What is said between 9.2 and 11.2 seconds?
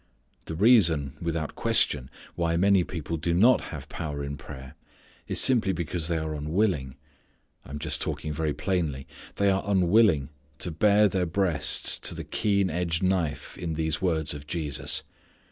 they are unwilling to bare